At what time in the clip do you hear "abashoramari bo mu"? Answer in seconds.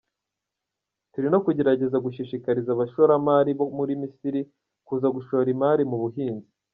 2.73-3.83